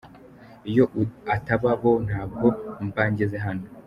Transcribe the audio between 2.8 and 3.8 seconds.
mba ngeze hano.